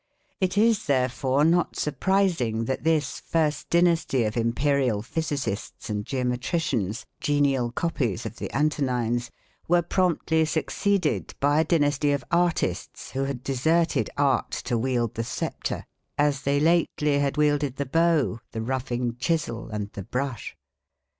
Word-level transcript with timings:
It 0.39 0.57
is, 0.57 0.87
therefore, 0.87 1.45
not 1.45 1.75
surprising 1.75 2.65
that 2.65 2.83
this 2.83 3.19
first 3.19 3.69
dynasty 3.69 4.23
of 4.23 4.35
imperial 4.35 5.03
physicists 5.03 5.91
and 5.91 6.03
geometricians, 6.07 7.05
genial 7.19 7.71
copies 7.71 8.25
of 8.25 8.37
the 8.37 8.49
Antonines, 8.51 9.29
were 9.67 9.83
promptly 9.83 10.43
succeeded 10.45 11.35
by 11.39 11.59
a 11.59 11.63
dynasty 11.65 12.11
of 12.13 12.23
artists 12.31 13.11
who 13.11 13.25
had 13.25 13.43
deserted 13.43 14.09
art 14.17 14.49
to 14.65 14.75
wield 14.75 15.13
the 15.13 15.23
sceptre, 15.23 15.85
as 16.17 16.41
they 16.41 16.59
lately 16.59 17.19
had 17.19 17.37
wielded 17.37 17.75
the 17.75 17.85
bow, 17.85 18.39
the 18.53 18.61
roughing 18.63 19.17
chisel, 19.19 19.69
and 19.69 19.91
the 19.91 20.01
brush. 20.01 20.57